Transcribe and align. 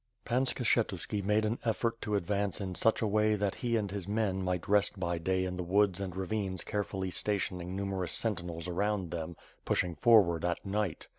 Pan 0.25 0.45
Skshetuski 0.45 1.23
made 1.23 1.45
an 1.45 1.59
effort 1.63 2.01
to 2.01 2.15
advance 2.15 2.59
in 2.59 2.73
such 2.73 3.03
a 3.03 3.07
way 3.07 3.35
that 3.35 3.53
he 3.53 3.75
and 3.77 3.91
his 3.91 4.07
men 4.07 4.41
might 4.41 4.67
rest 4.67 4.99
by 4.99 5.19
day 5.19 5.45
in 5.45 5.57
the 5.57 5.61
woods 5.63 6.01
and 6.01 6.15
ravines 6.15 6.63
carefully 6.63 7.11
stationing 7.11 7.75
numerous 7.75 8.11
sentinels 8.11 8.67
around 8.67 9.11
them, 9.11 9.35
pushing 9.63 9.93
forward 9.93 10.43
at 10.43 10.65
night. 10.65 11.07